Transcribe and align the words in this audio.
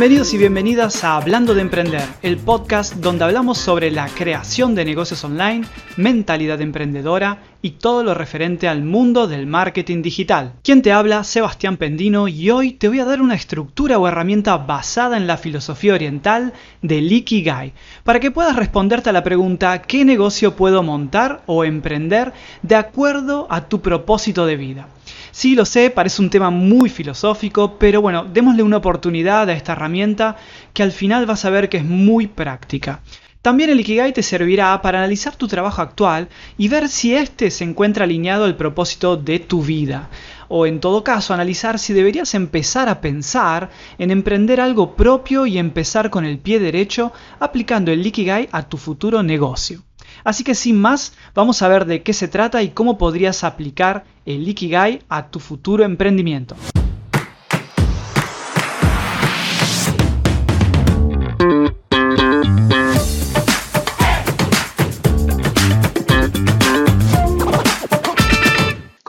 Bienvenidos 0.00 0.32
y 0.32 0.38
bienvenidas 0.38 1.04
a 1.04 1.16
Hablando 1.16 1.54
de 1.54 1.60
Emprender, 1.60 2.00
el 2.22 2.38
podcast 2.38 2.94
donde 2.94 3.24
hablamos 3.24 3.58
sobre 3.58 3.90
la 3.90 4.08
creación 4.08 4.74
de 4.74 4.86
negocios 4.86 5.22
online, 5.24 5.66
mentalidad 5.98 6.62
emprendedora 6.62 7.42
y 7.60 7.72
todo 7.72 8.02
lo 8.02 8.14
referente 8.14 8.66
al 8.66 8.82
mundo 8.82 9.26
del 9.26 9.46
marketing 9.46 10.00
digital. 10.00 10.54
Quien 10.62 10.80
te 10.80 10.92
habla, 10.92 11.22
Sebastián 11.22 11.76
Pendino, 11.76 12.28
y 12.28 12.50
hoy 12.50 12.72
te 12.72 12.88
voy 12.88 13.00
a 13.00 13.04
dar 13.04 13.20
una 13.20 13.34
estructura 13.34 13.98
o 13.98 14.08
herramienta 14.08 14.56
basada 14.56 15.18
en 15.18 15.26
la 15.26 15.36
filosofía 15.36 15.92
oriental 15.92 16.54
del 16.80 17.12
Ikigai, 17.12 17.74
para 18.02 18.20
que 18.20 18.30
puedas 18.30 18.56
responderte 18.56 19.10
a 19.10 19.12
la 19.12 19.22
pregunta 19.22 19.82
¿qué 19.82 20.06
negocio 20.06 20.56
puedo 20.56 20.82
montar 20.82 21.42
o 21.44 21.62
emprender 21.62 22.32
de 22.62 22.76
acuerdo 22.76 23.46
a 23.50 23.68
tu 23.68 23.82
propósito 23.82 24.46
de 24.46 24.56
vida? 24.56 24.88
Sí, 25.32 25.54
lo 25.54 25.64
sé, 25.64 25.90
parece 25.90 26.22
un 26.22 26.30
tema 26.30 26.50
muy 26.50 26.88
filosófico, 26.88 27.78
pero 27.78 28.02
bueno, 28.02 28.24
démosle 28.24 28.62
una 28.62 28.78
oportunidad 28.78 29.48
a 29.48 29.52
esta 29.52 29.72
herramienta 29.72 30.36
que 30.72 30.82
al 30.82 30.92
final 30.92 31.26
vas 31.26 31.44
a 31.44 31.50
ver 31.50 31.68
que 31.68 31.78
es 31.78 31.84
muy 31.84 32.26
práctica. 32.26 33.00
También 33.42 33.70
el 33.70 33.80
Ikigai 33.80 34.12
te 34.12 34.22
servirá 34.22 34.82
para 34.82 34.98
analizar 34.98 35.34
tu 35.34 35.48
trabajo 35.48 35.80
actual 35.80 36.28
y 36.58 36.68
ver 36.68 36.90
si 36.90 37.14
éste 37.14 37.50
se 37.50 37.64
encuentra 37.64 38.04
alineado 38.04 38.44
al 38.44 38.56
propósito 38.56 39.16
de 39.16 39.38
tu 39.38 39.62
vida. 39.62 40.10
O 40.48 40.66
en 40.66 40.78
todo 40.78 41.04
caso, 41.04 41.32
analizar 41.32 41.78
si 41.78 41.94
deberías 41.94 42.34
empezar 42.34 42.90
a 42.90 43.00
pensar 43.00 43.70
en 43.98 44.10
emprender 44.10 44.60
algo 44.60 44.94
propio 44.94 45.46
y 45.46 45.56
empezar 45.56 46.10
con 46.10 46.26
el 46.26 46.38
pie 46.38 46.58
derecho 46.58 47.12
aplicando 47.38 47.90
el 47.92 48.06
Ikigai 48.06 48.48
a 48.52 48.68
tu 48.68 48.76
futuro 48.76 49.22
negocio. 49.22 49.84
Así 50.24 50.44
que 50.44 50.54
sin 50.54 50.80
más, 50.80 51.14
vamos 51.34 51.62
a 51.62 51.68
ver 51.68 51.86
de 51.86 52.02
qué 52.02 52.12
se 52.12 52.28
trata 52.28 52.62
y 52.62 52.70
cómo 52.70 52.98
podrías 52.98 53.44
aplicar 53.44 54.04
el 54.26 54.48
Ikigai 54.48 55.02
a 55.08 55.30
tu 55.30 55.40
futuro 55.40 55.84
emprendimiento. 55.84 56.56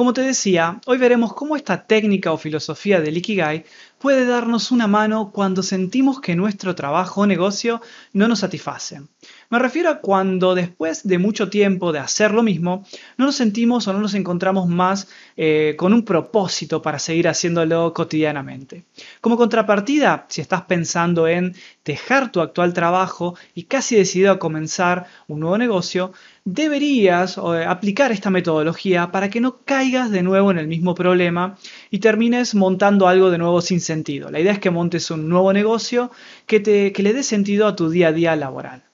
Como 0.02 0.14
te 0.14 0.22
decía, 0.22 0.82
hoy 0.88 0.98
veremos 0.98 1.34
cómo 1.34 1.56
esta 1.56 1.86
técnica 1.86 2.32
o 2.32 2.38
filosofía 2.38 3.00
del 3.00 3.17
Ikigai 3.17 3.66
puede 4.00 4.26
darnos 4.26 4.72
una 4.72 4.88
mano 4.88 5.32
cuando 5.32 5.62
sentimos 5.62 6.20
que 6.20 6.36
nuestro 6.36 6.73
trabajo 6.73 7.22
o 7.22 7.28
negocio 7.28 7.82
no 8.12 8.28
nos 8.28 8.39
satisface. 8.39 9.04
Me 9.52 9.59
refiero 9.59 9.89
a 9.89 9.99
cuando 9.99 10.55
después 10.55 11.05
de 11.05 11.17
mucho 11.17 11.49
tiempo 11.49 11.91
de 11.91 11.99
hacer 11.99 12.31
lo 12.31 12.41
mismo, 12.41 12.85
no 13.17 13.25
nos 13.25 13.35
sentimos 13.35 13.85
o 13.85 13.91
no 13.91 13.99
nos 13.99 14.13
encontramos 14.13 14.69
más 14.69 15.09
eh, 15.35 15.75
con 15.77 15.91
un 15.91 16.05
propósito 16.05 16.81
para 16.81 16.99
seguir 16.99 17.27
haciéndolo 17.27 17.93
cotidianamente. 17.93 18.85
Como 19.19 19.35
contrapartida, 19.35 20.25
si 20.30 20.39
estás 20.39 20.61
pensando 20.61 21.27
en 21.27 21.53
dejar 21.83 22.31
tu 22.31 22.39
actual 22.39 22.73
trabajo 22.73 23.35
y 23.53 23.63
casi 23.63 23.97
decidido 23.97 24.31
a 24.31 24.39
comenzar 24.39 25.08
un 25.27 25.41
nuevo 25.41 25.58
negocio, 25.58 26.13
deberías 26.45 27.38
eh, 27.38 27.65
aplicar 27.67 28.13
esta 28.13 28.30
metodología 28.30 29.11
para 29.11 29.30
que 29.30 29.41
no 29.41 29.58
caigas 29.65 30.11
de 30.11 30.23
nuevo 30.23 30.52
en 30.52 30.59
el 30.59 30.69
mismo 30.69 30.95
problema 30.95 31.58
y 31.89 31.99
termines 31.99 32.55
montando 32.55 33.05
algo 33.09 33.30
de 33.30 33.38
nuevo 33.38 33.59
sin 33.59 33.81
sentido. 33.81 34.31
La 34.31 34.39
idea 34.39 34.53
es 34.53 34.59
que 34.59 34.69
montes 34.69 35.11
un 35.11 35.27
nuevo 35.27 35.52
negocio 35.52 36.09
que, 36.45 36.61
te, 36.61 36.93
que 36.93 37.03
le 37.03 37.11
dé 37.11 37.23
sentido 37.23 37.67
a 37.67 37.75
tu 37.75 37.89
día 37.89 38.08
a 38.08 38.11
día 38.13 38.38
laboral. 38.38 38.91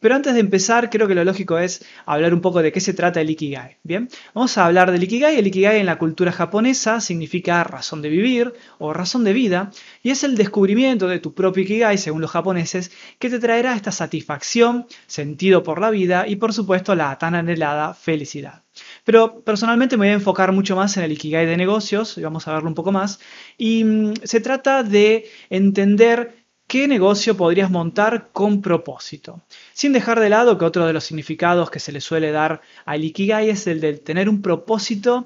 Pero 0.00 0.14
antes 0.14 0.32
de 0.32 0.40
empezar, 0.40 0.88
creo 0.88 1.06
que 1.06 1.14
lo 1.14 1.24
lógico 1.24 1.58
es 1.58 1.84
hablar 2.06 2.32
un 2.32 2.40
poco 2.40 2.62
de 2.62 2.72
qué 2.72 2.80
se 2.80 2.94
trata 2.94 3.20
el 3.20 3.28
Ikigai. 3.28 3.76
Bien, 3.82 4.08
vamos 4.34 4.56
a 4.56 4.64
hablar 4.64 4.90
del 4.90 5.02
Ikigai. 5.02 5.38
El 5.38 5.46
Ikigai 5.46 5.78
en 5.78 5.86
la 5.86 5.98
cultura 5.98 6.32
japonesa 6.32 7.00
significa 7.00 7.62
razón 7.64 8.00
de 8.00 8.08
vivir 8.08 8.54
o 8.78 8.94
razón 8.94 9.24
de 9.24 9.34
vida, 9.34 9.70
y 10.02 10.10
es 10.10 10.24
el 10.24 10.36
descubrimiento 10.36 11.06
de 11.06 11.18
tu 11.20 11.34
propio 11.34 11.62
Ikigai, 11.62 11.98
según 11.98 12.22
los 12.22 12.30
japoneses, 12.30 12.92
que 13.18 13.28
te 13.28 13.38
traerá 13.38 13.74
esta 13.74 13.92
satisfacción, 13.92 14.86
sentido 15.06 15.62
por 15.62 15.80
la 15.80 15.90
vida 15.90 16.26
y, 16.26 16.36
por 16.36 16.54
supuesto, 16.54 16.94
la 16.94 17.18
tan 17.18 17.34
anhelada 17.34 17.92
felicidad. 17.92 18.62
Pero 19.04 19.42
personalmente 19.42 19.96
me 19.96 20.06
voy 20.06 20.12
a 20.12 20.14
enfocar 20.14 20.52
mucho 20.52 20.76
más 20.76 20.96
en 20.96 21.04
el 21.04 21.12
Ikigai 21.12 21.44
de 21.44 21.56
negocios, 21.58 22.16
y 22.16 22.22
vamos 22.22 22.48
a 22.48 22.54
verlo 22.54 22.68
un 22.68 22.74
poco 22.74 22.92
más, 22.92 23.20
y 23.58 23.84
mm, 23.84 24.14
se 24.24 24.40
trata 24.40 24.82
de 24.82 25.28
entender 25.50 26.39
¿Qué 26.70 26.86
negocio 26.86 27.36
podrías 27.36 27.68
montar 27.68 28.28
con 28.32 28.62
propósito? 28.62 29.42
Sin 29.72 29.92
dejar 29.92 30.20
de 30.20 30.28
lado 30.28 30.56
que 30.56 30.64
otro 30.64 30.86
de 30.86 30.92
los 30.92 31.02
significados 31.02 31.68
que 31.68 31.80
se 31.80 31.90
le 31.90 32.00
suele 32.00 32.30
dar 32.30 32.60
al 32.84 33.02
Ikigai 33.02 33.50
es 33.50 33.66
el 33.66 33.80
de 33.80 33.94
tener 33.94 34.28
un 34.28 34.40
propósito 34.40 35.24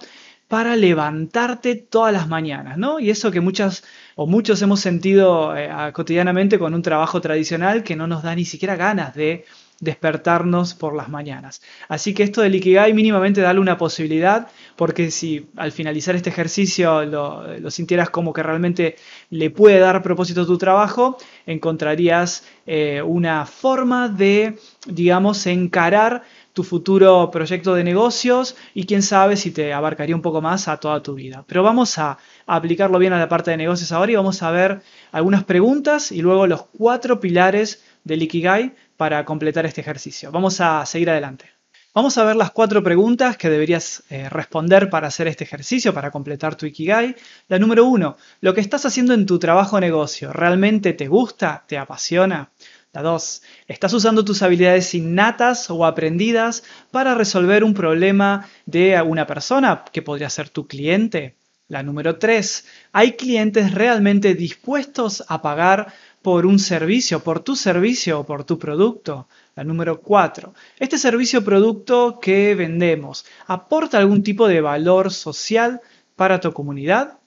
para 0.48 0.74
levantarte 0.74 1.74
todas 1.74 2.14
las 2.14 2.28
mañanas, 2.28 2.78
¿no? 2.78 2.98
Y 2.98 3.10
eso 3.10 3.30
que 3.30 3.42
muchas 3.42 3.84
o 4.14 4.26
muchos 4.26 4.62
hemos 4.62 4.80
sentido 4.80 5.54
eh, 5.54 5.68
cotidianamente 5.92 6.58
con 6.58 6.72
un 6.72 6.80
trabajo 6.80 7.20
tradicional 7.20 7.82
que 7.82 7.94
no 7.94 8.06
nos 8.06 8.22
da 8.22 8.34
ni 8.34 8.46
siquiera 8.46 8.76
ganas 8.76 9.14
de 9.14 9.44
despertarnos 9.80 10.72
por 10.72 10.96
las 10.96 11.10
mañanas. 11.10 11.60
Así 11.88 12.14
que 12.14 12.22
esto 12.22 12.40
del 12.40 12.54
Ikigai 12.54 12.94
mínimamente 12.94 13.42
dale 13.42 13.60
una 13.60 13.76
posibilidad, 13.76 14.48
porque 14.76 15.10
si 15.10 15.46
al 15.56 15.72
finalizar 15.72 16.16
este 16.16 16.30
ejercicio 16.30 17.04
lo, 17.04 17.70
sintieras 17.70 18.10
como 18.10 18.32
que 18.32 18.42
realmente 18.42 18.96
le 19.30 19.50
puede 19.50 19.78
dar 19.78 20.02
propósito 20.02 20.42
a 20.42 20.46
tu 20.46 20.58
trabajo, 20.58 21.16
encontrarías 21.46 22.44
eh, 22.66 23.02
una 23.02 23.46
forma 23.46 24.08
de, 24.08 24.58
digamos, 24.86 25.46
encarar 25.46 26.22
tu 26.52 26.62
futuro 26.62 27.30
proyecto 27.32 27.74
de 27.74 27.84
negocios 27.84 28.56
y 28.74 28.86
quién 28.86 29.02
sabe 29.02 29.36
si 29.36 29.50
te 29.50 29.72
abarcaría 29.72 30.14
un 30.14 30.22
poco 30.22 30.40
más 30.40 30.68
a 30.68 30.78
toda 30.78 31.02
tu 31.02 31.14
vida. 31.14 31.44
Pero 31.46 31.62
vamos 31.62 31.98
a 31.98 32.18
aplicarlo 32.46 32.98
bien 32.98 33.12
a 33.12 33.18
la 33.18 33.28
parte 33.28 33.50
de 33.50 33.56
negocios 33.56 33.90
ahora 33.92 34.12
y 34.12 34.16
vamos 34.16 34.42
a 34.42 34.50
ver 34.52 34.80
algunas 35.10 35.44
preguntas 35.44 36.12
y 36.12 36.22
luego 36.22 36.46
los 36.46 36.62
cuatro 36.78 37.20
pilares 37.20 37.82
del 38.04 38.22
Ikigai 38.22 38.74
para 38.96 39.24
completar 39.24 39.66
este 39.66 39.80
ejercicio. 39.80 40.30
Vamos 40.30 40.60
a 40.60 40.86
seguir 40.86 41.10
adelante. 41.10 41.53
Vamos 41.94 42.18
a 42.18 42.24
ver 42.24 42.34
las 42.34 42.50
cuatro 42.50 42.82
preguntas 42.82 43.36
que 43.36 43.48
deberías 43.48 44.02
eh, 44.10 44.28
responder 44.28 44.90
para 44.90 45.06
hacer 45.06 45.28
este 45.28 45.44
ejercicio, 45.44 45.94
para 45.94 46.10
completar 46.10 46.56
tu 46.56 46.66
Ikigai. 46.66 47.14
La 47.46 47.60
número 47.60 47.84
uno, 47.84 48.16
¿lo 48.40 48.52
que 48.52 48.60
estás 48.60 48.84
haciendo 48.84 49.14
en 49.14 49.26
tu 49.26 49.38
trabajo 49.38 49.76
o 49.76 49.80
negocio 49.80 50.32
realmente 50.32 50.92
te 50.92 51.06
gusta, 51.06 51.64
te 51.68 51.78
apasiona? 51.78 52.50
La 52.92 53.02
dos, 53.02 53.42
¿estás 53.68 53.92
usando 53.92 54.24
tus 54.24 54.42
habilidades 54.42 54.92
innatas 54.92 55.70
o 55.70 55.86
aprendidas 55.86 56.64
para 56.90 57.14
resolver 57.14 57.62
un 57.62 57.74
problema 57.74 58.48
de 58.66 59.00
una 59.00 59.28
persona 59.28 59.84
que 59.92 60.02
podría 60.02 60.30
ser 60.30 60.48
tu 60.48 60.66
cliente? 60.66 61.36
La 61.68 61.84
número 61.84 62.18
tres, 62.18 62.66
¿hay 62.90 63.12
clientes 63.12 63.72
realmente 63.72 64.34
dispuestos 64.34 65.24
a 65.28 65.42
pagar 65.42 65.94
por 66.24 66.46
un 66.46 66.58
servicio, 66.58 67.20
por 67.20 67.40
tu 67.40 67.54
servicio 67.54 68.20
o 68.20 68.24
por 68.24 68.44
tu 68.44 68.58
producto. 68.58 69.28
La 69.56 69.62
número 69.62 70.00
4. 70.00 70.54
Este 70.80 70.96
servicio 70.96 71.40
o 71.40 71.44
producto 71.44 72.18
que 72.18 72.54
vendemos 72.54 73.26
aporta 73.46 73.98
algún 73.98 74.22
tipo 74.22 74.48
de 74.48 74.62
valor 74.62 75.12
social 75.12 75.82
para 76.16 76.40
tu 76.40 76.50
comunidad. 76.54 77.18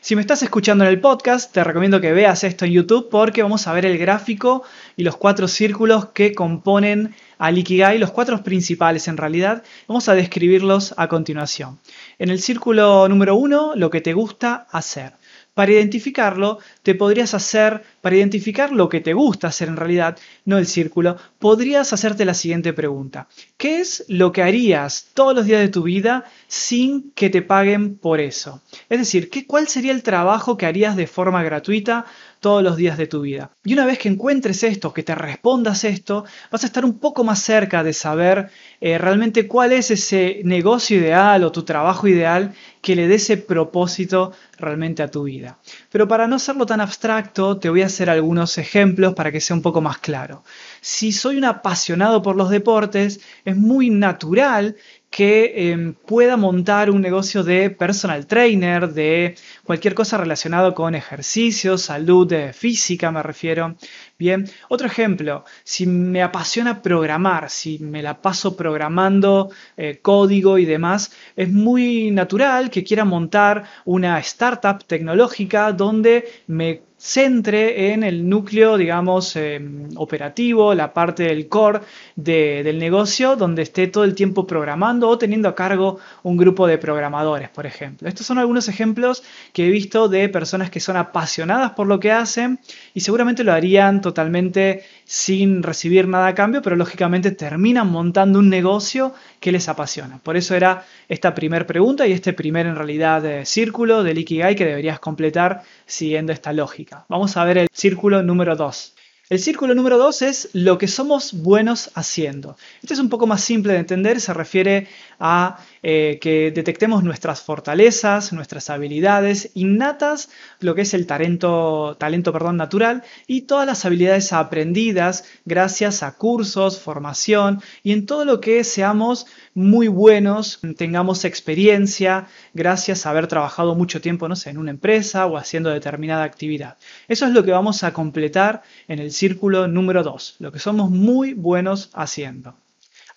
Si 0.00 0.14
me 0.14 0.20
estás 0.20 0.44
escuchando 0.44 0.84
en 0.84 0.90
el 0.90 1.00
podcast, 1.00 1.52
te 1.52 1.64
recomiendo 1.64 2.00
que 2.00 2.12
veas 2.12 2.44
esto 2.44 2.66
en 2.66 2.70
YouTube 2.70 3.08
porque 3.10 3.42
vamos 3.42 3.66
a 3.66 3.72
ver 3.72 3.84
el 3.84 3.98
gráfico 3.98 4.62
y 4.96 5.02
los 5.02 5.16
cuatro 5.16 5.48
círculos 5.48 6.10
que 6.10 6.32
componen 6.32 7.16
al 7.36 7.58
Ikigai, 7.58 7.98
los 7.98 8.12
cuatro 8.12 8.44
principales 8.44 9.08
en 9.08 9.16
realidad. 9.16 9.64
Vamos 9.88 10.08
a 10.08 10.14
describirlos 10.14 10.94
a 10.96 11.08
continuación. 11.08 11.80
En 12.20 12.30
el 12.30 12.40
círculo 12.40 13.08
número 13.08 13.34
1, 13.34 13.72
lo 13.74 13.90
que 13.90 14.00
te 14.00 14.12
gusta 14.12 14.68
hacer. 14.70 15.14
Para 15.54 15.72
identificarlo, 15.72 16.58
te 16.82 16.94
podrías 16.94 17.34
hacer, 17.34 17.82
para 18.00 18.16
identificar 18.16 18.72
lo 18.72 18.88
que 18.88 19.00
te 19.00 19.12
gusta 19.12 19.48
hacer 19.48 19.68
en 19.68 19.76
realidad, 19.76 20.18
no 20.44 20.58
el 20.58 20.66
círculo, 20.66 21.16
podrías 21.38 21.92
hacerte 21.92 22.24
la 22.24 22.34
siguiente 22.34 22.72
pregunta. 22.72 23.28
¿Qué 23.56 23.80
es 23.80 24.04
lo 24.08 24.32
que 24.32 24.42
harías 24.42 25.08
todos 25.14 25.34
los 25.34 25.46
días 25.46 25.60
de 25.60 25.68
tu 25.68 25.82
vida 25.82 26.24
sin 26.48 27.12
que 27.12 27.30
te 27.30 27.42
paguen 27.42 27.96
por 27.96 28.20
eso? 28.20 28.62
Es 28.88 28.98
decir, 28.98 29.30
¿qué, 29.30 29.46
¿cuál 29.46 29.68
sería 29.68 29.92
el 29.92 30.02
trabajo 30.02 30.56
que 30.56 30.66
harías 30.66 30.96
de 30.96 31.06
forma 31.06 31.42
gratuita 31.42 32.06
todos 32.40 32.62
los 32.62 32.76
días 32.76 32.96
de 32.98 33.06
tu 33.06 33.20
vida. 33.20 33.52
Y 33.64 33.74
una 33.74 33.84
vez 33.86 33.98
que 33.98 34.08
encuentres 34.08 34.62
esto, 34.62 34.92
que 34.92 35.02
te 35.02 35.14
respondas 35.14 35.84
esto, 35.84 36.24
vas 36.50 36.64
a 36.64 36.66
estar 36.66 36.84
un 36.84 36.98
poco 36.98 37.22
más 37.22 37.40
cerca 37.40 37.84
de 37.84 37.92
saber 37.92 38.50
eh, 38.80 38.96
realmente 38.98 39.46
cuál 39.46 39.72
es 39.72 39.90
ese 39.90 40.40
negocio 40.44 40.96
ideal 40.98 41.44
o 41.44 41.52
tu 41.52 41.62
trabajo 41.64 42.08
ideal 42.08 42.54
que 42.80 42.96
le 42.96 43.08
dé 43.08 43.16
ese 43.16 43.36
propósito 43.36 44.32
realmente 44.58 45.02
a 45.02 45.10
tu 45.10 45.24
vida. 45.24 45.58
Pero 45.92 46.08
para 46.08 46.26
no 46.26 46.36
hacerlo 46.36 46.64
tan 46.64 46.80
abstracto, 46.80 47.58
te 47.58 47.68
voy 47.68 47.82
a 47.82 47.89
hacer 47.90 48.10
algunos 48.10 48.58
ejemplos 48.58 49.14
para 49.14 49.30
que 49.32 49.40
sea 49.40 49.56
un 49.56 49.62
poco 49.62 49.80
más 49.80 49.98
claro. 49.98 50.42
Si 50.80 51.12
soy 51.12 51.36
un 51.36 51.44
apasionado 51.44 52.22
por 52.22 52.36
los 52.36 52.50
deportes, 52.50 53.20
es 53.44 53.56
muy 53.56 53.90
natural 53.90 54.76
que 55.10 55.72
em, 55.72 55.92
pueda 55.94 56.36
montar 56.36 56.88
un 56.88 57.02
negocio 57.02 57.42
de 57.42 57.68
personal 57.70 58.26
trainer, 58.26 58.92
de 58.92 59.34
cualquier 59.64 59.94
cosa 59.94 60.16
relacionado 60.16 60.72
con 60.72 60.94
ejercicio, 60.94 61.76
salud 61.78 62.32
eh, 62.32 62.52
física 62.52 63.10
me 63.10 63.22
refiero. 63.22 63.76
Bien, 64.18 64.48
otro 64.68 64.86
ejemplo, 64.86 65.44
si 65.64 65.86
me 65.86 66.22
apasiona 66.22 66.80
programar, 66.80 67.50
si 67.50 67.80
me 67.80 68.02
la 68.02 68.22
paso 68.22 68.56
programando 68.56 69.50
eh, 69.76 69.98
código 70.00 70.58
y 70.58 70.64
demás, 70.64 71.12
es 71.34 71.50
muy 71.50 72.12
natural 72.12 72.70
que 72.70 72.84
quiera 72.84 73.04
montar 73.04 73.64
una 73.84 74.18
startup 74.20 74.84
tecnológica 74.86 75.72
donde 75.72 76.24
me 76.46 76.82
centre 77.00 77.92
en 77.94 78.02
el 78.04 78.28
núcleo, 78.28 78.76
digamos, 78.76 79.34
em, 79.34 79.88
operativo, 79.96 80.74
la 80.74 80.92
parte 80.92 81.22
del 81.22 81.48
core 81.48 81.80
del 82.14 82.78
negocio, 82.78 83.36
donde 83.36 83.62
esté 83.62 83.86
todo 83.86 84.04
el 84.04 84.14
tiempo 84.14 84.46
programando 84.46 85.08
o 85.08 85.16
teniendo 85.16 85.48
a 85.48 85.54
cargo 85.54 85.98
un 86.22 86.36
grupo 86.36 86.66
de 86.66 86.76
programadores, 86.76 87.48
por 87.48 87.64
ejemplo. 87.64 88.06
Estos 88.06 88.26
son 88.26 88.38
algunos 88.38 88.68
ejemplos 88.68 89.22
que 89.54 89.66
he 89.66 89.70
visto 89.70 90.08
de 90.08 90.28
personas 90.28 90.70
que 90.70 90.80
son 90.80 90.98
apasionadas 90.98 91.70
por 91.70 91.86
lo 91.86 91.98
que 91.98 92.12
hacen 92.12 92.60
y 92.92 93.00
seguramente 93.00 93.44
lo 93.44 93.54
harían 93.54 94.02
totalmente 94.02 94.84
sin 95.10 95.64
recibir 95.64 96.06
nada 96.06 96.28
a 96.28 96.34
cambio, 96.36 96.62
pero 96.62 96.76
lógicamente 96.76 97.32
terminan 97.32 97.90
montando 97.90 98.38
un 98.38 98.48
negocio 98.48 99.12
que 99.40 99.50
les 99.50 99.68
apasiona. 99.68 100.20
Por 100.22 100.36
eso 100.36 100.54
era 100.54 100.86
esta 101.08 101.34
primera 101.34 101.66
pregunta 101.66 102.06
y 102.06 102.12
este 102.12 102.32
primer 102.32 102.66
en 102.66 102.76
realidad 102.76 103.26
eh, 103.26 103.44
círculo 103.44 104.04
del 104.04 104.18
Ikigai 104.18 104.54
que 104.54 104.64
deberías 104.64 105.00
completar 105.00 105.62
siguiendo 105.84 106.32
esta 106.32 106.52
lógica. 106.52 107.06
Vamos 107.08 107.36
a 107.36 107.44
ver 107.44 107.58
el 107.58 107.68
círculo 107.72 108.22
número 108.22 108.54
2. 108.54 108.94
El 109.30 109.40
círculo 109.40 109.74
número 109.74 109.98
2 109.98 110.22
es 110.22 110.48
lo 110.52 110.78
que 110.78 110.86
somos 110.86 111.32
buenos 111.32 111.90
haciendo. 111.94 112.56
Este 112.80 112.94
es 112.94 113.00
un 113.00 113.08
poco 113.08 113.26
más 113.26 113.42
simple 113.42 113.72
de 113.72 113.80
entender, 113.80 114.20
se 114.20 114.32
refiere 114.32 114.86
a 115.18 115.58
eh, 115.82 116.18
que 116.20 116.50
detectemos 116.50 117.02
nuestras 117.02 117.42
fortalezas, 117.42 118.32
nuestras 118.32 118.70
habilidades 118.70 119.50
innatas, 119.54 120.30
lo 120.60 120.74
que 120.74 120.82
es 120.82 120.94
el 120.94 121.06
talento, 121.06 121.96
talento 121.98 122.32
perdón, 122.32 122.56
natural 122.56 123.02
y 123.26 123.42
todas 123.42 123.66
las 123.66 123.84
habilidades 123.84 124.32
aprendidas 124.32 125.24
gracias 125.44 126.02
a 126.02 126.16
cursos, 126.16 126.80
formación 126.80 127.62
y 127.82 127.92
en 127.92 128.06
todo 128.06 128.24
lo 128.24 128.40
que 128.40 128.64
seamos 128.64 129.26
muy 129.54 129.88
buenos, 129.88 130.60
tengamos 130.76 131.24
experiencia 131.24 132.26
gracias 132.54 133.06
a 133.06 133.10
haber 133.10 133.26
trabajado 133.26 133.74
mucho 133.74 134.00
tiempo 134.00 134.28
no 134.28 134.36
sé, 134.36 134.50
en 134.50 134.58
una 134.58 134.70
empresa 134.70 135.26
o 135.26 135.36
haciendo 135.36 135.70
determinada 135.70 136.24
actividad. 136.24 136.76
Eso 137.08 137.26
es 137.26 137.32
lo 137.32 137.44
que 137.44 137.52
vamos 137.52 137.84
a 137.84 137.92
completar 137.92 138.62
en 138.88 138.98
el 138.98 139.12
círculo 139.12 139.68
número 139.68 140.02
2, 140.02 140.36
lo 140.38 140.52
que 140.52 140.58
somos 140.58 140.90
muy 140.90 141.34
buenos 141.34 141.90
haciendo. 141.94 142.54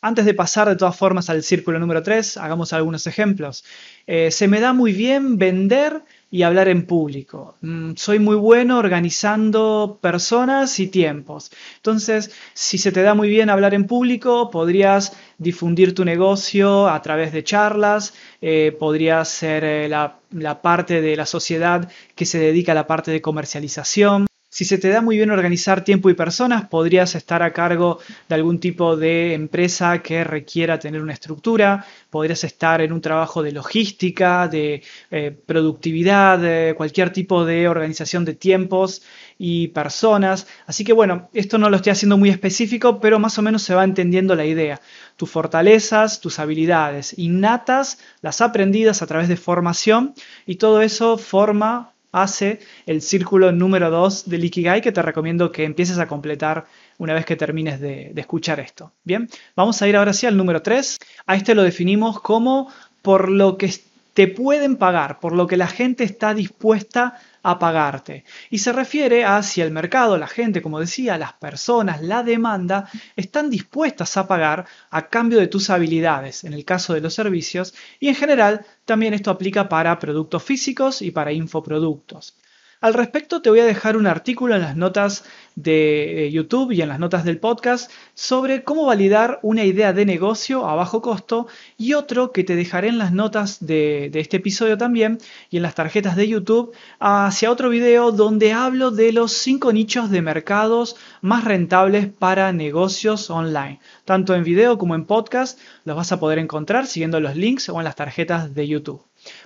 Antes 0.06 0.26
de 0.26 0.34
pasar 0.34 0.68
de 0.68 0.76
todas 0.76 0.98
formas 0.98 1.30
al 1.30 1.44
círculo 1.44 1.80
número 1.80 2.04
3, 2.04 2.36
hagamos 2.36 2.74
algunos 2.74 3.08
ejemplos. 3.08 3.64
Eh, 4.06 4.32
se 4.32 4.50
me 4.50 4.60
da 4.60 4.74
muy 4.74 4.92
bien 4.92 5.38
vender 5.38 6.04
y 6.30 6.44
hablar 6.44 6.68
en 6.68 6.86
público. 6.86 7.56
Mm, 7.62 7.94
soy 7.96 8.20
muy 8.20 8.36
bueno 8.36 8.80
organizando 8.80 10.00
personas 10.02 10.78
y 10.82 10.88
tiempos. 10.88 11.52
Entonces, 11.78 12.32
si 12.54 12.78
se 12.78 12.92
te 12.92 13.02
da 13.02 13.14
muy 13.14 13.30
bien 13.30 13.50
hablar 13.50 13.74
en 13.74 13.88
público, 13.88 14.50
podrías 14.52 15.16
difundir 15.38 15.96
tu 15.96 16.04
negocio 16.04 16.90
a 16.90 17.02
través 17.02 17.32
de 17.32 17.46
charlas, 17.46 18.14
eh, 18.42 18.76
podrías 18.78 19.30
ser 19.30 19.64
eh, 19.64 19.88
la 19.88 20.62
parte 20.62 21.00
de 21.00 21.16
la 21.16 21.26
sociedad 21.26 21.90
que 22.14 22.26
se 22.26 22.40
dedica 22.40 22.74
a 22.74 22.76
la 22.76 22.88
parte 22.88 23.10
de 23.10 23.22
comercialización. 23.22 24.26
Si 24.54 24.66
se 24.66 24.78
te 24.78 24.90
da 24.90 25.02
muy 25.02 25.18
bien 25.18 25.32
organizar 25.32 25.84
tiempo 25.84 26.12
y 26.12 26.14
personas, 26.14 26.68
podrías 26.68 27.16
estar 27.16 27.42
a 27.42 27.54
cargo 27.54 27.98
de 28.30 28.36
algún 28.36 28.60
tipo 28.60 28.96
de 28.96 29.34
empresa 29.34 30.04
que 30.04 30.24
requiera 30.24 30.78
tener 30.78 31.02
una 31.02 31.14
estructura, 31.14 31.88
podrías 32.12 32.44
estar 32.44 32.80
en 32.80 32.94
un 32.94 33.02
trabajo 33.02 33.42
de 33.42 33.52
logística, 33.52 34.48
de 34.48 34.84
eh, 35.10 35.36
productividad, 35.48 36.38
de 36.38 36.76
cualquier 36.78 37.10
tipo 37.12 37.46
de 37.46 37.68
organización 37.68 38.26
de 38.26 38.36
tiempos 38.36 39.02
y 39.40 39.70
personas. 39.70 40.46
Así 40.68 40.84
que 40.84 40.94
bueno, 40.94 41.32
esto 41.34 41.58
no 41.58 41.72
lo 41.72 41.78
estoy 41.78 41.94
haciendo 41.94 42.20
muy 42.20 42.30
específico, 42.30 43.00
pero 43.00 43.18
más 43.18 43.40
o 43.40 43.42
menos 43.42 43.64
se 43.64 43.74
va 43.74 43.84
entendiendo 43.84 44.36
la 44.36 44.46
idea. 44.46 44.80
Tus 45.18 45.32
fortalezas, 45.32 46.22
tus 46.22 46.38
habilidades 46.38 47.18
innatas, 47.18 47.98
las 48.22 48.40
aprendidas 48.40 49.02
a 49.02 49.08
través 49.08 49.30
de 49.30 49.36
formación 49.36 50.14
y 50.46 50.58
todo 50.58 50.84
eso 50.84 51.18
forma 51.18 51.93
hace 52.14 52.60
el 52.86 53.02
círculo 53.02 53.52
número 53.52 53.90
2 53.90 54.30
del 54.30 54.46
Ikigai 54.46 54.82
que 54.82 54.94
te 54.94 55.02
recomiendo 55.02 55.52
que 55.52 55.66
empieces 55.66 55.98
a 55.98 56.08
completar 56.08 56.66
una 56.98 57.14
vez 57.14 57.26
que 57.26 57.36
termines 57.36 57.82
de, 57.82 58.14
escuchar 58.16 58.62
esto. 58.62 58.94
Bien, 59.04 59.28
vamos 59.56 59.82
a 59.82 59.88
ir 59.88 59.98
ahora 59.98 60.14
sí 60.14 60.26
al 60.26 60.38
número 60.38 60.62
3. 60.62 61.00
A 61.26 61.36
este 61.36 61.56
lo 61.56 61.64
definimos 61.64 62.22
como 62.22 62.72
por 63.02 63.30
lo 63.30 63.58
que 63.58 63.74
te 64.14 64.28
pueden 64.28 64.78
pagar, 64.78 65.20
por 65.20 65.34
lo 65.34 65.48
que 65.48 65.58
la 65.58 65.68
gente 65.68 66.04
está 66.04 66.34
dispuesta 66.34 67.20
a 67.44 67.60
pagarte. 67.60 68.24
Y 68.50 68.60
se 68.60 68.72
refiere 68.72 69.26
a 69.26 69.44
si 69.44 69.62
el 69.62 69.72
mercado, 69.72 70.18
la 70.18 70.28
gente, 70.28 70.62
como 70.62 70.80
decía, 70.80 71.18
las 71.18 71.34
personas, 71.34 72.02
la 72.02 72.24
demanda, 72.24 72.90
están 73.16 73.50
dispuestas 73.50 74.18
a 74.18 74.28
pagar 74.28 74.66
a 74.90 75.10
cambio 75.10 75.40
de 75.40 75.48
tus 75.48 75.70
habilidades, 75.70 76.46
en 76.46 76.54
el 76.54 76.66
caso 76.66 76.94
de 76.94 77.02
los 77.02 77.14
servicios, 77.14 77.74
y 78.00 78.08
en 78.08 78.16
general 78.16 78.66
también 78.86 79.14
esto 79.14 79.30
aplica 79.30 79.70
para 79.70 80.00
productos 80.00 80.42
físicos 80.44 81.02
y 81.02 81.12
para 81.12 81.34
infoproductos. 81.34 82.36
Al 82.84 82.96
respecto 82.96 83.42
te 83.42 83.50
voy 83.50 83.62
a 83.62 83.66
dejar 83.66 83.96
un 83.96 84.08
artículo 84.08 84.56
en 84.56 84.62
las 84.62 84.76
notas 84.76 85.24
de 85.56 86.30
YouTube 86.34 86.74
y 86.74 86.82
en 86.82 86.90
las 86.90 87.00
notas 87.00 87.24
del 87.24 87.40
podcast 87.40 87.90
sobre 88.14 88.66
cómo 88.66 88.86
validar 88.86 89.40
una 89.42 89.64
idea 89.64 89.94
de 89.94 90.06
negocio 90.06 90.68
a 90.68 90.76
bajo 90.76 91.02
costo 91.02 91.48
y 91.78 91.94
otro 91.94 92.34
que 92.34 92.44
te 92.44 92.58
dejaré 92.58 92.90
en 92.90 92.98
las 92.98 93.14
notas 93.14 93.66
de, 93.66 94.12
este 94.14 94.36
episodio 94.36 94.78
también 94.78 95.20
y 95.50 95.56
en 95.56 95.64
las 95.64 95.76
tarjetas 95.76 96.18
de 96.18 96.28
YouTube 96.28 96.76
hacia 97.00 97.52
otro 97.52 97.70
video 97.70 98.12
donde 98.12 98.52
hablo 98.52 98.92
de 98.92 99.14
los 99.14 99.32
cinco 99.32 99.72
nichos 99.72 100.12
de 100.12 100.22
mercados 100.22 100.98
más 101.22 101.46
rentables 101.46 102.08
para 102.08 102.52
negocios 102.52 103.30
online. 103.30 103.80
Tanto 104.04 104.36
en 104.36 104.44
video 104.44 104.78
como 104.78 104.96
en 104.96 105.06
podcast 105.06 105.58
los 105.86 105.96
vas 105.96 106.12
a 106.12 106.20
poder 106.20 106.38
encontrar 106.38 106.86
siguiendo 106.86 107.22
los 107.22 107.38
links 107.38 107.70
o 107.70 107.78
en 107.78 107.86
las 107.86 107.96
tarjetas 107.96 108.54
de 108.54 108.68
YouTube. 108.68 109.02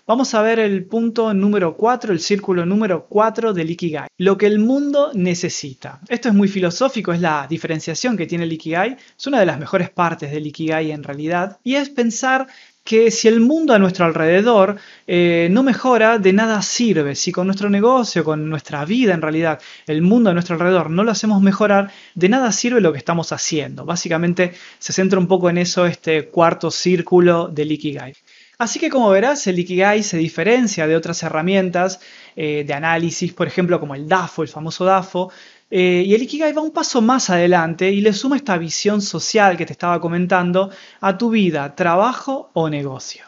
Vamos 0.06 0.33
a 0.33 0.41
ver 0.41 0.59
el 0.59 0.85
punto 0.85 1.33
número 1.33 1.75
4, 1.75 2.13
el 2.13 2.19
círculo 2.19 2.65
número 2.65 3.06
4 3.07 3.53
del 3.53 3.71
Ikigai. 3.71 4.07
Lo 4.18 4.38
que 4.38 4.47
el 4.47 4.59
mundo 4.59 5.12
necesita. 5.13 6.00
Esto 6.07 6.29
es 6.29 6.35
muy 6.35 6.47
filosófico, 6.47 7.13
es 7.13 7.21
la 7.21 7.45
diferenciación 7.50 8.18
que 8.18 8.25
tiene 8.25 8.45
el 8.45 8.53
Ikigai. 8.53 8.97
Es 9.18 9.27
una 9.27 9.39
de 9.39 9.45
las 9.45 9.59
mejores 9.59 9.89
partes 9.89 10.31
del 10.31 10.47
Ikigai 10.47 10.91
en 10.91 11.03
realidad. 11.03 11.59
Y 11.63 11.75
es 11.75 11.89
pensar 11.89 12.47
que 12.88 13.12
si 13.12 13.27
el 13.27 13.41
mundo 13.41 13.74
a 13.74 13.79
nuestro 13.79 14.06
alrededor 14.06 14.77
eh, 15.07 15.50
no 15.51 15.62
mejora, 15.62 16.19
de 16.19 16.31
nada 16.31 16.62
sirve. 16.62 17.15
Si 17.15 17.33
con 17.33 17.45
nuestro 17.45 17.69
negocio, 17.69 18.23
con 18.23 18.50
nuestra 18.50 18.85
vida 18.85 19.13
en 19.13 19.21
realidad, 19.21 19.59
el 19.88 20.01
mundo 20.01 20.30
a 20.30 20.33
nuestro 20.33 20.56
alrededor 20.56 20.89
no 20.89 21.03
lo 21.03 21.12
hacemos 21.12 21.41
mejorar, 21.41 21.91
de 22.15 22.30
nada 22.30 22.50
sirve 22.53 22.80
lo 22.80 22.94
que 22.94 22.97
estamos 22.97 23.33
haciendo. 23.33 23.83
Básicamente 23.83 24.54
se 24.80 24.94
centra 24.94 25.19
un 25.19 25.28
poco 25.28 25.49
en 25.49 25.57
eso 25.57 25.85
este 25.85 26.30
cuarto 26.30 26.71
círculo 26.71 27.49
del 27.49 27.73
Ikigai. 27.73 28.13
Así 28.59 28.80
que 28.80 28.90
como 28.90 29.09
verás, 29.11 29.45
el 29.45 29.59
Ikigai 29.59 30.02
se 30.02 30.18
diferencia 30.18 30.87
de 30.87 30.95
otras 30.95 31.21
herramientas 31.21 31.99
eh, 32.35 32.64
de 32.66 32.73
análisis, 32.73 33.31
por 33.31 33.45
ejemplo 33.45 33.80
como 33.80 33.94
el 33.94 34.07
DAFO, 34.07 34.42
el 34.42 34.47
famoso 34.47 34.83
DAFO, 34.83 35.31
eh, 35.69 36.04
y 36.04 36.16
el 36.16 36.23
Ikigai 36.23 36.54
va 36.54 36.61
un 36.64 36.71
paso 36.71 36.99
más 36.99 37.30
adelante 37.30 37.92
y 37.92 38.02
le 38.02 38.14
suma 38.14 38.35
esta 38.35 38.57
visión 38.57 39.02
social 39.04 39.57
que 39.57 39.66
te 39.68 39.73
estaba 39.73 40.02
comentando 40.02 40.71
a 41.02 41.18
tu 41.19 41.30
vida, 41.30 41.76
trabajo 41.76 42.49
o 42.54 42.68
negocio. 42.68 43.26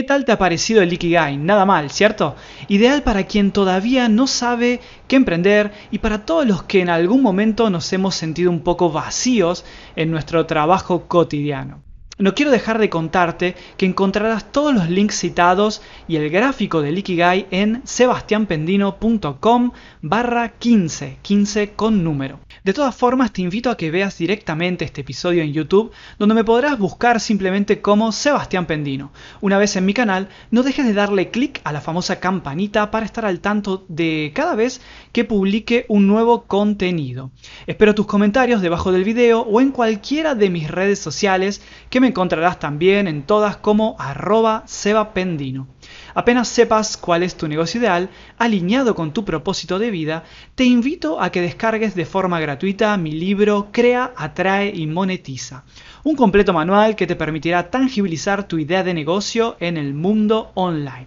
¿Qué 0.00 0.04
tal 0.04 0.24
te 0.24 0.32
ha 0.32 0.38
parecido 0.38 0.80
el 0.80 0.94
Ikigai? 0.94 1.36
Nada 1.36 1.66
mal, 1.66 1.90
¿cierto? 1.90 2.34
Ideal 2.68 3.02
para 3.02 3.24
quien 3.24 3.52
todavía 3.52 4.08
no 4.08 4.26
sabe 4.26 4.80
qué 5.06 5.16
emprender 5.16 5.72
y 5.90 5.98
para 5.98 6.24
todos 6.24 6.46
los 6.46 6.62
que 6.62 6.80
en 6.80 6.88
algún 6.88 7.20
momento 7.20 7.68
nos 7.68 7.92
hemos 7.92 8.14
sentido 8.14 8.50
un 8.50 8.60
poco 8.60 8.90
vacíos 8.90 9.62
en 9.96 10.10
nuestro 10.10 10.46
trabajo 10.46 11.06
cotidiano. 11.06 11.82
No 12.16 12.34
quiero 12.34 12.50
dejar 12.50 12.78
de 12.78 12.88
contarte 12.88 13.56
que 13.76 13.84
encontrarás 13.84 14.50
todos 14.50 14.74
los 14.74 14.88
links 14.88 15.16
citados 15.16 15.82
y 16.08 16.16
el 16.16 16.30
gráfico 16.30 16.80
del 16.80 16.96
Ikigai 16.96 17.46
en 17.50 17.82
sebastianpendino.com 17.84 19.72
barra 20.00 20.48
15, 20.48 21.18
15 21.20 21.72
con 21.72 22.02
número. 22.02 22.40
De 22.62 22.74
todas 22.74 22.94
formas, 22.94 23.32
te 23.32 23.40
invito 23.40 23.70
a 23.70 23.76
que 23.78 23.90
veas 23.90 24.18
directamente 24.18 24.84
este 24.84 25.00
episodio 25.00 25.42
en 25.42 25.54
YouTube, 25.54 25.92
donde 26.18 26.34
me 26.34 26.44
podrás 26.44 26.78
buscar 26.78 27.18
simplemente 27.18 27.80
como 27.80 28.12
Sebastián 28.12 28.66
Pendino. 28.66 29.12
Una 29.40 29.56
vez 29.56 29.76
en 29.76 29.86
mi 29.86 29.94
canal, 29.94 30.28
no 30.50 30.62
dejes 30.62 30.84
de 30.84 30.92
darle 30.92 31.30
clic 31.30 31.62
a 31.64 31.72
la 31.72 31.80
famosa 31.80 32.20
campanita 32.20 32.90
para 32.90 33.06
estar 33.06 33.24
al 33.24 33.40
tanto 33.40 33.86
de 33.88 34.32
cada 34.34 34.54
vez 34.56 34.82
que 35.12 35.24
publique 35.24 35.86
un 35.88 36.06
nuevo 36.06 36.42
contenido. 36.42 37.30
Espero 37.66 37.94
tus 37.94 38.04
comentarios 38.04 38.60
debajo 38.60 38.92
del 38.92 39.04
video 39.04 39.40
o 39.40 39.62
en 39.62 39.70
cualquiera 39.70 40.34
de 40.34 40.50
mis 40.50 40.70
redes 40.70 40.98
sociales, 40.98 41.62
que 41.88 42.00
me 42.00 42.08
encontrarás 42.08 42.58
también 42.58 43.08
en 43.08 43.22
todas 43.22 43.56
como 43.56 43.96
arroba 43.98 44.64
sebapendino. 44.66 45.66
Apenas 46.14 46.48
sepas 46.48 46.96
cuál 46.96 47.22
es 47.22 47.36
tu 47.36 47.48
negocio 47.48 47.80
ideal, 47.80 48.10
alineado 48.38 48.94
con 48.94 49.12
tu 49.12 49.24
propósito 49.24 49.78
de 49.78 49.90
vida, 49.90 50.24
te 50.54 50.64
invito 50.64 51.20
a 51.20 51.30
que 51.30 51.40
descargues 51.40 51.94
de 51.94 52.06
forma 52.06 52.40
gratuita 52.40 52.96
mi 52.96 53.12
libro 53.12 53.68
Crea, 53.72 54.12
Atrae 54.16 54.72
y 54.74 54.86
Monetiza, 54.86 55.64
un 56.04 56.16
completo 56.16 56.52
manual 56.52 56.96
que 56.96 57.06
te 57.06 57.16
permitirá 57.16 57.70
tangibilizar 57.70 58.46
tu 58.48 58.58
idea 58.58 58.82
de 58.82 58.94
negocio 58.94 59.56
en 59.60 59.76
el 59.76 59.94
mundo 59.94 60.50
online. 60.54 61.06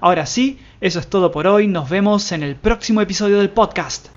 Ahora 0.00 0.26
sí, 0.26 0.58
eso 0.80 0.98
es 0.98 1.08
todo 1.08 1.30
por 1.30 1.46
hoy, 1.46 1.66
nos 1.66 1.88
vemos 1.90 2.32
en 2.32 2.42
el 2.42 2.56
próximo 2.56 3.00
episodio 3.00 3.38
del 3.38 3.50
podcast. 3.50 4.08